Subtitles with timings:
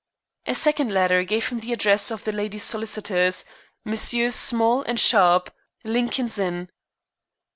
[0.47, 3.45] A second letter gave him the address of the lady's solicitors,
[3.85, 4.33] Messrs.
[4.33, 6.71] Small & Sharp, Lincoln's Inn.